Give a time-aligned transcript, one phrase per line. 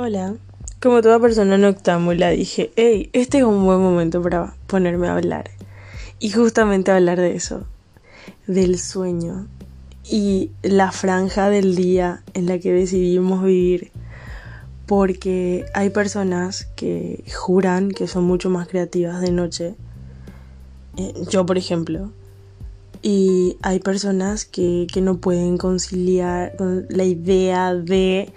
[0.00, 0.36] Hola.
[0.80, 5.50] Como toda persona noctámbula dije, hey, este es un buen momento para ponerme a hablar.
[6.20, 7.64] Y justamente hablar de eso,
[8.46, 9.48] del sueño
[10.08, 13.90] y la franja del día en la que decidimos vivir.
[14.86, 19.74] Porque hay personas que juran que son mucho más creativas de noche.
[20.96, 22.12] Eh, yo, por ejemplo.
[23.02, 28.32] Y hay personas que, que no pueden conciliar con la idea de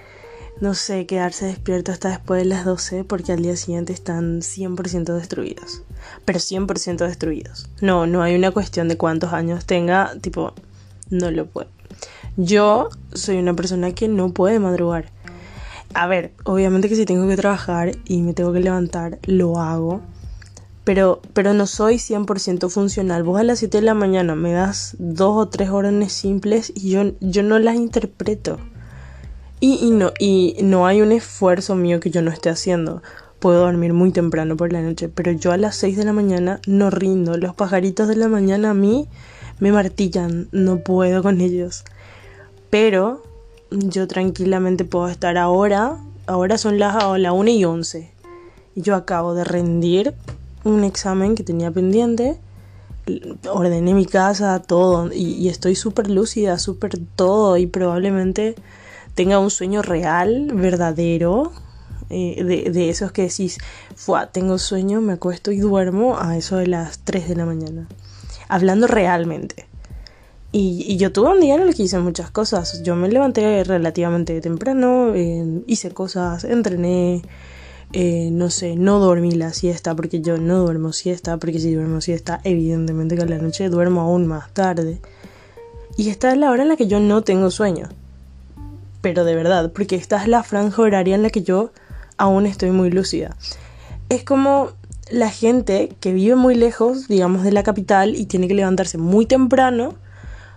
[0.62, 5.14] no sé, quedarse despierto hasta después de las 12 porque al día siguiente están 100%
[5.16, 5.82] destruidos.
[6.24, 7.68] Pero 100% destruidos.
[7.82, 10.54] No, no hay una cuestión de cuántos años tenga, tipo,
[11.10, 11.68] no lo puede.
[12.38, 15.06] Yo soy una persona que no puede madrugar.
[15.96, 20.02] A ver, obviamente que si tengo que trabajar y me tengo que levantar, lo hago.
[20.84, 23.24] Pero, pero no soy 100% funcional.
[23.24, 26.92] Vos a las 7 de la mañana me das dos o tres órdenes simples y
[26.92, 28.60] yo, yo no las interpreto.
[29.64, 33.04] Y, no, y no hay un esfuerzo mío que yo no esté haciendo.
[33.38, 36.60] Puedo dormir muy temprano por la noche, pero yo a las 6 de la mañana
[36.66, 37.38] no rindo.
[37.38, 39.08] Los pajaritos de la mañana a mí
[39.60, 41.84] me martillan, no puedo con ellos.
[42.72, 43.22] Pero
[43.70, 48.12] yo tranquilamente puedo estar ahora, ahora son las la 1 y 11.
[48.76, 50.16] Y yo acabo de rendir
[50.64, 52.40] un examen que tenía pendiente,
[53.48, 58.56] ordené mi casa, todo, y, y estoy súper lúcida, súper todo, y probablemente
[59.16, 61.52] tenga un sueño real, verdadero,
[62.14, 63.58] eh, de, esos que decís,
[63.96, 67.88] Fua, tengo sueño, me acuesto y duermo a eso de las 3 de la mañana.
[68.50, 69.68] Hablando realmente.
[70.52, 72.84] Y, yo tuve un día en el que hice muchas cosas.
[72.84, 77.22] Yo me levanté relativamente temprano, eh, hice cosas, entrené,
[77.94, 82.02] eh, no sé, no dormí la siesta porque yo no duermo siesta, porque si duermo
[82.02, 85.00] siesta, evidentemente que la noche duermo aún más tarde.
[85.96, 87.90] Y esta es la hora en la que yo no tengo sueño
[89.02, 91.72] pero de verdad, porque esta es la franja horaria en la que yo
[92.18, 93.36] aún estoy muy lúcida.
[94.10, 94.72] Es como
[95.10, 99.26] la gente que vive muy lejos, digamos, de la capital y tiene que levantarse muy
[99.26, 99.96] temprano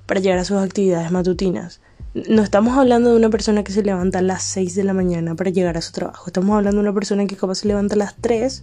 [0.07, 1.81] para llegar a sus actividades matutinas.
[2.29, 5.35] No estamos hablando de una persona que se levanta a las 6 de la mañana
[5.35, 6.25] para llegar a su trabajo.
[6.27, 8.63] Estamos hablando de una persona que capaz se levanta a las 3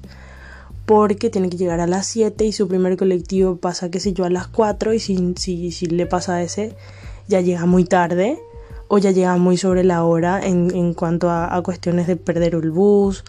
[0.86, 4.24] porque tiene que llegar a las 7 y su primer colectivo pasa, qué sé yo,
[4.24, 6.76] a las 4 y si, si, si le pasa a ese,
[7.28, 8.40] ya llega muy tarde
[8.94, 13.24] o ya llega muy sobre la hora en, cuanto a, cuestiones de perder el bus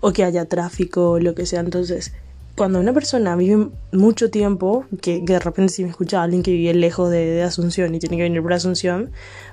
[0.00, 1.58] o que haya tráfico o lo que sea.
[1.58, 2.12] Entonces,
[2.54, 6.74] cuando una persona vive mucho tiempo, que, de repente si me escucha alguien que vive
[6.74, 9.10] lejos de, Asunción y tiene que venir por Asunción,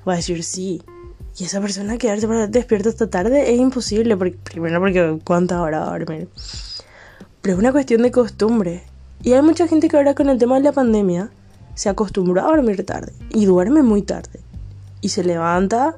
[0.07, 0.84] va a decir sí.
[1.40, 5.88] Y esa persona quedarse despierta esta tarde es imposible, porque, primero porque cuánta hora va
[5.96, 6.29] a dormir.
[7.41, 8.84] Pero es una cuestión de costumbre.
[9.23, 11.31] Y hay mucha gente que ahora con el tema de la pandemia
[11.73, 14.41] se acostumbró a dormir tarde y duerme muy tarde
[15.02, 15.98] y se levanta,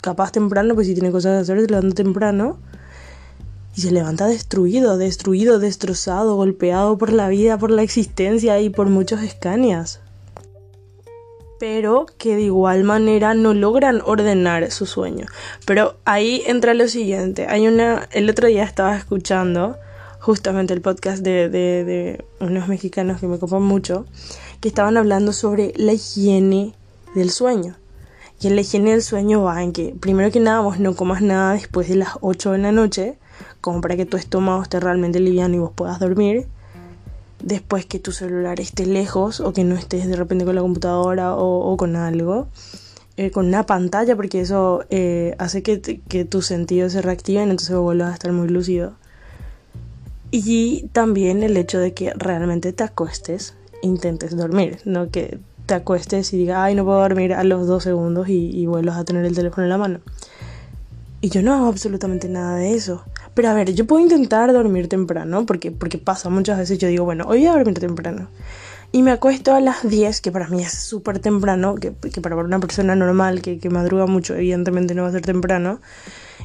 [0.00, 2.58] capaz temprano, pues si tiene cosas que hacer, se levanta temprano.
[3.76, 8.88] Y se levanta destruido, destruido, destrozado, golpeado por la vida, por la existencia y por
[8.88, 10.00] muchos escanias.
[11.58, 15.26] Pero que de igual manera no logran ordenar su sueño.
[15.66, 17.46] Pero ahí entra lo siguiente.
[17.48, 18.08] Hay una.
[18.12, 19.76] El otro día estaba escuchando
[20.20, 24.06] justamente el podcast de, de, de unos mexicanos que me copan mucho.
[24.60, 26.74] Que estaban hablando sobre la higiene
[27.16, 27.76] del sueño.
[28.46, 31.54] En la higiene del sueño va en que, primero que nada, vos no comas nada
[31.54, 33.16] después de las 8 de la noche,
[33.62, 36.46] como para que tu estómago esté realmente liviano y vos puedas dormir.
[37.42, 41.34] Después que tu celular esté lejos o que no estés de repente con la computadora
[41.36, 42.48] o, con algo.
[43.16, 47.76] Eh, con una pantalla, porque eso eh, hace que, que tus sentidos se reactiven, entonces
[47.76, 48.94] vuelvas a estar muy lúcido.
[50.32, 56.32] Y también el hecho de que realmente te acuestes intentes dormir, no que te acuestes
[56.32, 59.24] y digas, ay, no puedo dormir a los dos segundos y, y vuelvas a tener
[59.24, 60.00] el teléfono en la mano.
[61.20, 63.02] Y yo no hago absolutamente nada de eso.
[63.32, 67.04] Pero a ver, yo puedo intentar dormir temprano, porque, porque pasa muchas veces, yo digo,
[67.04, 68.28] bueno, hoy voy a dormir temprano.
[68.92, 72.36] Y me acuesto a las 10, que para mí es súper temprano, que, que, para
[72.36, 75.80] una persona normal que, que madruga mucho, evidentemente no va a ser temprano.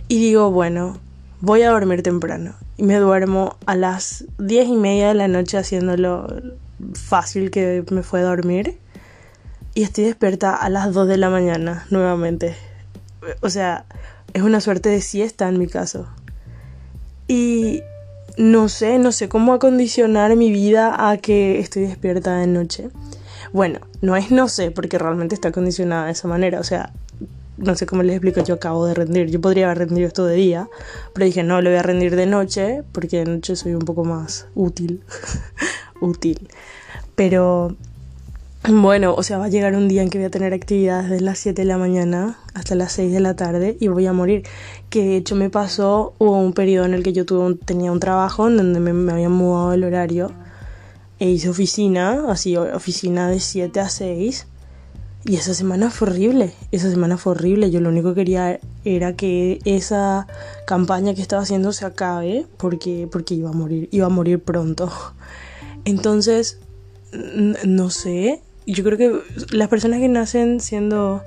[0.08, 0.98] Y digo, bueno,
[1.42, 2.56] voy a dormir temprano.
[2.78, 6.26] Y me duermo a las 10 y media de la noche haciéndolo
[6.94, 8.78] fácil que me fue a dormir
[9.74, 12.56] y estoy despierta a las 2 de la mañana nuevamente.
[13.42, 13.86] O sea,
[14.33, 16.07] es una suerte de siesta en mi caso.
[17.27, 17.81] Y
[18.38, 22.89] no sé, no sé cómo acondicionar mi vida a que estoy despierta de noche.
[23.51, 26.60] Bueno, no es no sé, porque realmente está acondicionada de esa manera.
[26.60, 26.94] O sea,
[27.57, 29.30] no sé cómo les explico, yo acabo de rendir.
[29.30, 30.69] Yo podría haber rendido esto de día,
[31.13, 34.06] pero dije, no, lo voy a rendir de noche, porque de noche soy un poco
[34.06, 35.04] más útil.
[36.01, 36.48] útil.
[37.16, 37.75] Pero
[38.70, 41.24] Bueno, o sea, va a llegar un día en que voy a tener actividades desde
[41.24, 44.44] las 7 de la mañana hasta las 6 de la tarde y voy a morir.
[44.90, 48.00] Que de hecho me pasó, hubo un periodo en el que yo tuve tenía un
[48.00, 50.32] trabajo en donde me, me había mudado el horario
[51.20, 54.48] e hice oficina, así, oficina de 7 a 6.
[55.26, 57.72] Y esa semana fue horrible, esa semana fue horrible.
[57.72, 60.28] Yo lo único que quería era que esa
[60.66, 64.90] campaña que estaba haciendo se acabe porque, porque iba a morir, iba a morir pronto.
[65.84, 66.60] Entonces,
[67.66, 68.42] no sé,
[68.74, 71.24] yo creo que las personas que nacen siendo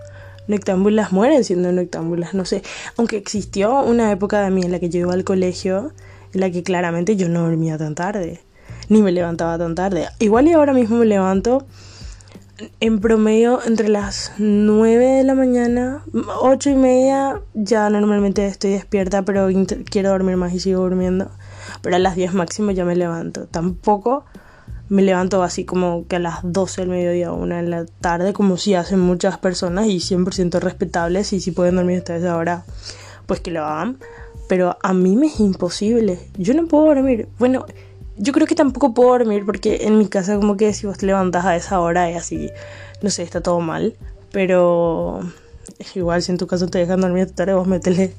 [0.49, 2.63] noctámbulas mueren siendo noctámbulas, no sé.
[2.97, 5.93] Aunque existió una época de mí en la que yo iba al colegio,
[6.33, 8.41] en la que claramente yo no dormía tan tarde,
[8.89, 10.09] ni me levantaba tan tarde.
[10.19, 11.67] Igual y ahora mismo me levanto
[12.81, 16.05] en promedio entre las 9 de la mañana,
[16.41, 19.49] 8 y media, ya normalmente estoy despierta, pero
[19.91, 21.31] quiero dormir más y sigo durmiendo.
[21.81, 23.47] Pero a las 10 máximo ya me levanto.
[23.47, 24.25] Tampoco
[24.93, 28.35] me levanto así como que a las 12 del mediodía o una de la tarde,
[28.35, 32.67] como si hacen muchas personas y 100% respetables y si pueden dormir ustedes ahora,
[33.25, 33.97] pues que lo hagan.
[34.51, 37.27] Pero a mí me es imposible, yo no puedo dormir.
[37.39, 37.65] Bueno,
[38.19, 41.07] yo creo que tampoco puedo dormir porque en mi casa como que si vos te
[41.07, 42.51] levantas a esa hora es así,
[43.01, 43.97] no sé, está todo mal.
[44.31, 45.21] Pero
[45.95, 48.13] igual si en tu casa te dejan dormir tarde, vos métele.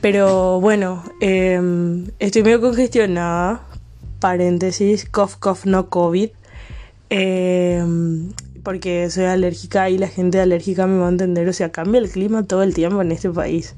[0.00, 3.62] Pero bueno, em, estoy medio congestionada
[4.24, 6.30] paréntesis, cough, cough, no COVID,
[7.10, 8.32] em,
[8.62, 12.08] porque soy alérgica y la gente alérgica me va a entender, o sea, cambia el
[12.08, 13.74] clima todo el tiempo en este país.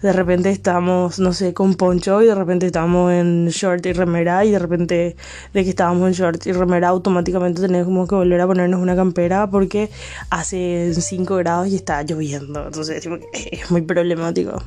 [0.00, 4.46] De repente estamos, no sé, con poncho y de repente estamos en short y remera
[4.46, 5.16] y de repente
[5.52, 9.50] de que estábamos en short y remera automáticamente tenemos que volver a ponernos una campera
[9.50, 9.90] porque
[10.30, 12.64] hace 5 grados y está lloviendo.
[12.64, 13.06] Entonces
[13.52, 14.62] es muy problemático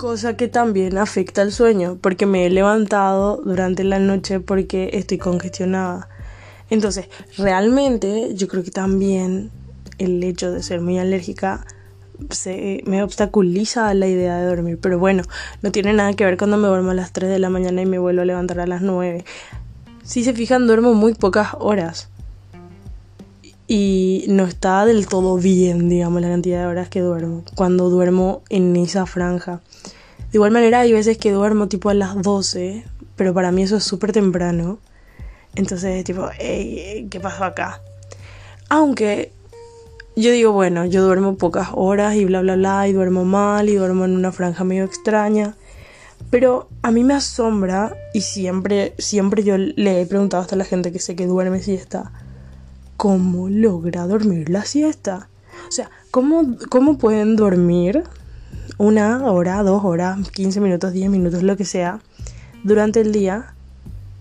[0.00, 5.18] cosa que también afecta al sueño, porque me he levantado durante la noche porque estoy
[5.18, 6.08] congestionada.
[6.70, 9.50] Entonces, realmente yo creo que también
[9.98, 11.66] el hecho de ser muy alérgica
[12.30, 14.78] se, me obstaculiza la idea de dormir.
[14.80, 15.22] Pero bueno,
[15.60, 17.86] no tiene nada que ver cuando me duermo a las 3 de la mañana y
[17.86, 19.26] me vuelvo a levantar a las 9.
[20.02, 22.08] Si se fijan, duermo muy pocas horas.
[23.72, 27.44] Y no está del todo bien, digamos, la cantidad de horas que duermo.
[27.54, 29.60] Cuando duermo en esa franja.
[30.18, 32.84] De igual manera hay veces que duermo tipo a las 12,
[33.14, 34.80] pero para mí eso es súper temprano.
[35.54, 37.80] Entonces, tipo, ¿qué pasó acá?
[38.68, 39.30] Aunque
[40.16, 43.76] yo digo, bueno, yo duermo pocas horas y bla, bla, bla, y duermo mal y
[43.76, 45.54] duermo en una franja medio extraña.
[46.28, 50.64] Pero a mí me asombra y siempre, siempre yo le he preguntado hasta a la
[50.64, 52.10] gente que sé que duerme siesta,
[53.00, 55.30] ¿cómo logra dormir la siesta?
[55.66, 58.04] O sea, ¿cómo, cómo pueden dormir
[58.76, 62.00] una hora, dos horas, 15 minutos, 10 minutos, lo que sea,
[62.62, 63.54] durante el día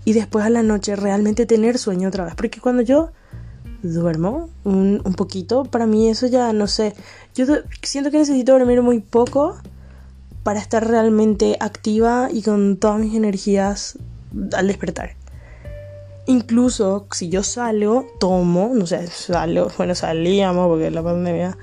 [0.05, 2.35] y después a la noche realmente tener sueño otra vez.
[2.35, 3.09] Porque cuando yo
[3.83, 6.95] duermo un, un poquito, para mí eso ya no sé.
[7.35, 7.47] Yo
[7.83, 9.57] siento que necesito dormir muy poco
[10.43, 13.97] para estar realmente activa y con todas mis energías
[14.53, 15.18] al despertar.
[16.29, 21.57] Incluso si yo salgo, tomo, no sé, salgo, bueno, salíamos porque la pandemia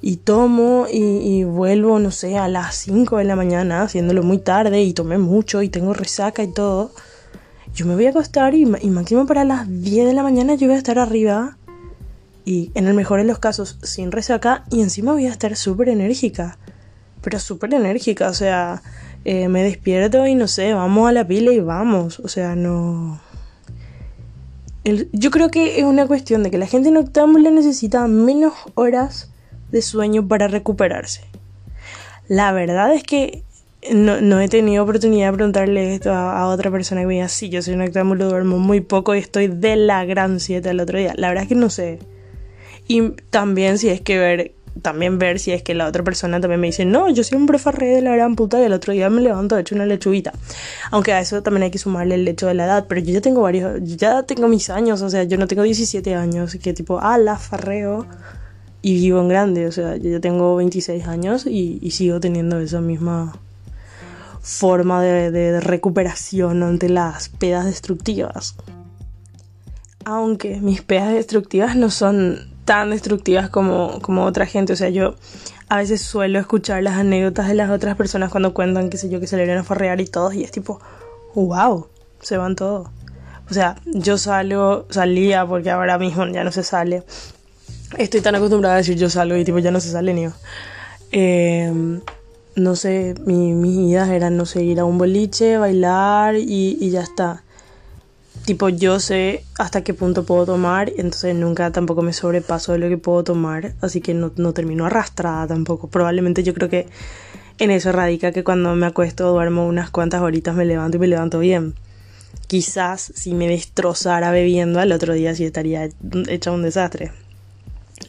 [0.00, 4.84] y tomo y, vuelvo, no sé, a las 5 de la mañana, haciéndolo muy tarde
[4.84, 6.92] y tomé mucho y tengo resaca y todo,
[7.74, 10.76] yo me voy a acostar y, máximo para las 10 de la mañana yo voy
[10.76, 11.58] a estar arriba
[12.44, 15.88] y en el mejor de los casos sin resaca y encima voy a estar súper
[15.88, 16.56] enérgica,
[17.20, 18.80] pero súper enérgica, o sea,
[19.24, 23.26] eh, me despierto y no sé, vamos a la pila y vamos, o sea, no...
[24.84, 29.30] yo creo que es una cuestión de que la gente noctámbula necesita menos horas
[29.70, 31.22] de sueño para recuperarse.
[32.28, 33.42] La verdad es que
[33.92, 37.62] no, he tenido oportunidad de preguntarle esto a, otra persona que me diga, sí, yo
[37.62, 41.14] soy un octámbulo, duermo muy poco y estoy de la gran siete el otro día.
[41.16, 41.98] La verdad es que no sé.
[42.86, 46.60] Y también si es que ver, también ver si es que la otra persona también
[46.60, 49.20] me dice, no, yo siempre farré de la gran puta y el otro día me
[49.20, 50.32] levanto de hecho una lechuguita.
[50.90, 53.20] Aunque a eso también hay que sumarle el hecho de la edad, pero yo ya
[53.20, 57.00] tengo varios, ya tengo mis años, o sea, yo no tengo 17 años, que tipo,
[57.00, 58.06] ah, la farreo
[58.82, 62.80] y vivo en grande, o sea, yo ya tengo 26 años y, sigo teniendo esa
[62.80, 63.36] misma
[64.40, 68.54] forma de, recuperación ante las pedas destructivas.
[70.04, 75.14] Aunque mis pedas destructivas no son tan destructivas como, como otra gente, o sea, yo
[75.70, 79.20] a veces suelo escuchar las anécdotas de las otras personas cuando cuentan, qué sé yo,
[79.20, 80.78] que salieron a farrear y todos, y es tipo,
[81.34, 81.86] wow,
[82.20, 82.88] se van todos.
[83.50, 87.04] O sea, yo salgo, salía porque ahora mismo ya no se sale,
[87.96, 90.32] Estoy tan acostumbrada a decir yo salgo y tipo ya no se sale ni yo.
[91.10, 92.02] Em,
[92.54, 97.00] no sé, mi, mis idas eran, no sé, ir a un boliche, bailar y ya
[97.00, 97.44] está.
[98.48, 102.88] Tipo yo sé hasta qué punto puedo tomar, entonces nunca tampoco me sobrepaso de lo
[102.88, 105.88] que puedo tomar, así que no, no termino arrastrada tampoco.
[105.88, 106.86] Probablemente yo creo que
[107.58, 111.08] en eso radica que cuando me acuesto duermo unas cuantas horitas, me levanto y me
[111.08, 111.74] levanto bien.
[112.46, 115.90] Quizás si me destrozara bebiendo al otro día sí estaría
[116.28, 117.12] hecha un desastre.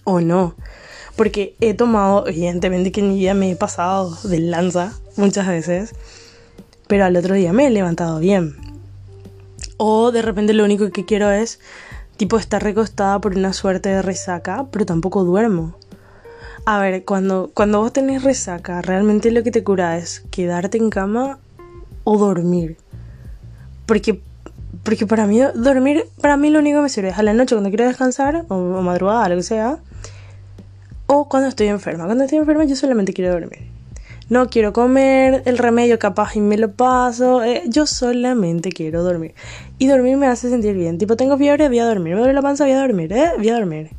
[0.06, 0.56] O no.
[1.18, 5.94] Porque he tomado, evidentemente que en mi vida me he pasado de lanza muchas veces.
[6.88, 8.69] Pero al otro día me he levantado bien.
[9.82, 11.62] O de repente lo único que quiero es,
[12.18, 15.78] tipo, estar recostada por una suerte de resaca, pero tampoco duermo.
[16.66, 20.90] A ver, cuando, cuando vos tenés resaca, realmente lo que te cura es quedarte en
[20.90, 21.40] cama
[22.04, 22.76] o dormir.
[23.86, 24.20] Porque,
[24.84, 27.56] porque para mí dormir, para mí lo único que me sirve es a la noche
[27.56, 29.80] cuando quiero descansar, o, o madrugada, lo que sea,
[31.06, 32.04] o cuando estoy enferma.
[32.04, 33.80] Cuando estoy enferma yo solamente quiero dormir.
[34.30, 37.44] No quiero comer el remedio capaz y me lo paso.
[37.44, 39.34] Eh, yo solamente quiero dormir.
[39.80, 40.98] Y dormir me hace sentir bien.
[40.98, 42.14] Tipo, tengo fiebre, voy a dormir.
[42.14, 43.14] Me duele la panza, voy a dormir.
[43.14, 43.32] ¿eh?
[43.38, 43.92] Voy a dormir.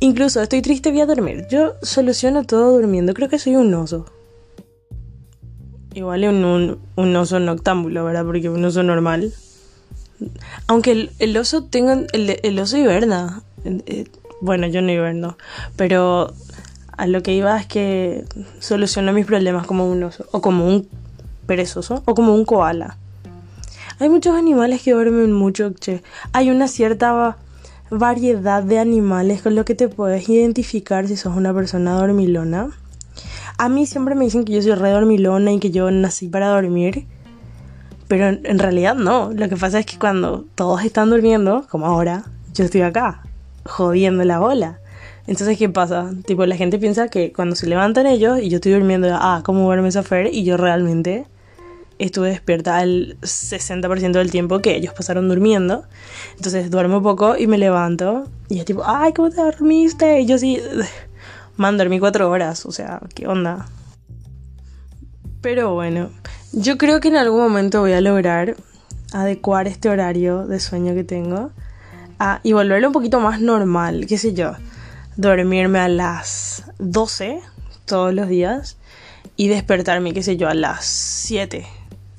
[0.00, 1.46] Incluso estoy triste, voy a dormir.
[1.50, 3.12] Yo soluciono todo durmiendo.
[3.12, 4.06] Creo que soy un oso.
[5.94, 8.24] Igual un, un, oso noctámbulo, ¿verdad?
[8.24, 9.34] Porque un oso normal.
[10.66, 12.06] Aunque el, oso tenga.
[12.14, 13.42] El, el oso hiberna.
[13.66, 14.06] Eh,
[14.40, 15.36] bueno, yo no hiberno.
[15.76, 16.32] Pero
[16.96, 18.24] a lo que iba es que
[18.60, 20.24] soluciono mis problemas como un oso.
[20.32, 20.88] O como un
[21.46, 22.02] perezoso.
[22.06, 22.96] O como un koala.
[24.02, 26.02] Hay muchos animales que duermen mucho, che.
[26.32, 27.36] Hay una cierta
[27.88, 32.70] variedad de animales con lo que te puedes identificar si sos una persona dormilona.
[33.58, 36.48] A mí siempre me dicen que yo soy re dormilona y que yo nací para
[36.48, 37.06] dormir.
[38.08, 39.30] Pero en, realidad no.
[39.32, 43.22] Lo que pasa es que cuando todos están durmiendo, como ahora, yo estoy acá,
[43.64, 44.80] jodiendo la bola.
[45.28, 46.10] Entonces, ¿qué pasa?
[46.26, 49.62] Tipo, la gente piensa que cuando se levantan ellos y yo estoy durmiendo, ah, ¿cómo
[49.62, 50.34] duerme esa Fer?
[50.34, 51.24] Y yo realmente
[52.06, 55.84] estuve despierta el 60% del tiempo que ellos pasaron durmiendo.
[56.36, 58.28] Entonces duermo poco y me levanto.
[58.48, 60.20] Y es tipo, ay, ¿cómo te dormiste?
[60.20, 60.60] Y yo sí,
[61.56, 62.66] man, dormí cuatro horas.
[62.66, 63.66] O sea, ¿qué onda?
[65.40, 66.10] Pero bueno,
[66.52, 68.56] yo creo que en algún momento voy a lograr
[69.12, 71.50] adecuar este horario de sueño que tengo
[72.18, 74.52] a, y volverlo un poquito más normal, qué sé yo.
[75.16, 77.40] Dormirme a las 12
[77.84, 78.76] todos los días
[79.36, 81.66] y despertarme, qué sé yo, a las 7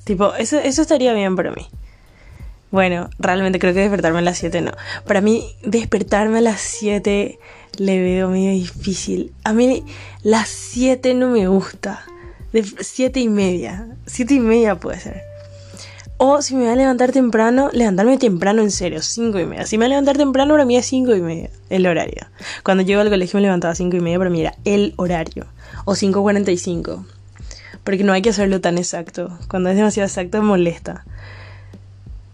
[0.04, 1.66] Tipo, eso, eso estaría bien para mí.
[2.70, 4.72] Bueno, realmente creo que despertarme a las 7 no.
[5.06, 7.38] Para mí, despertarme a las 7
[7.78, 9.32] le veo medio difícil.
[9.44, 9.84] A mí
[10.22, 12.04] las 7 no me gusta.
[12.52, 13.86] De 7 y media.
[14.06, 15.22] 7 y media puede ser.
[16.16, 19.66] O si me voy a levantar temprano, levantarme temprano en serio, 5 y media.
[19.66, 22.26] Si me voy a levantar temprano, para mí es 5 y media, el horario.
[22.64, 25.46] Cuando llego al colegio me levantaba a 5 y media, para mí era el horario.
[25.84, 27.04] O 5.45
[27.84, 29.38] porque no hay que hacerlo tan exacto.
[29.48, 31.04] Cuando es demasiado exacto molesta.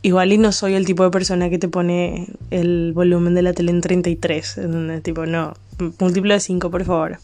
[0.02, 3.52] Igual y no soy el tipo de persona que te pone el volumen de la
[3.52, 4.61] tele en 33,
[5.02, 5.52] tipo, no,
[5.99, 7.19] múltiplo de 5, por favor.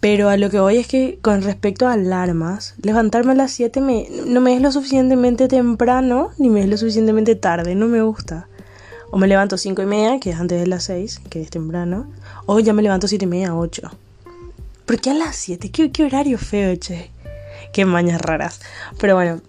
[0.00, 3.80] Pero a lo que voy es que con respecto a alarmas, levantarme a las 7
[3.80, 8.02] me, no me es lo suficientemente temprano ni me es lo suficientemente tarde, no me
[8.02, 8.48] gusta.
[9.10, 12.06] O me levanto 5 y media, que es antes de las 6, que es temprano,
[12.46, 13.90] o ya me levanto 7 y media, 8.
[14.84, 15.70] ¿Por qué a las 7?
[15.70, 17.10] ¿Qué, qué horario feo, che?
[17.72, 18.60] Qué mañas raras.
[18.98, 19.40] Pero bueno,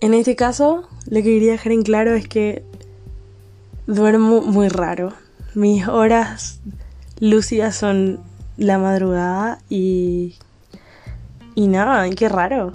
[0.00, 2.62] en este caso, lo que quería dejar en claro es que
[3.86, 5.12] duermo muy raro.
[5.54, 6.60] Mis horas
[7.20, 8.20] lúcidas son
[8.56, 10.36] la madrugada y.
[11.54, 12.72] Y nada, qué raro.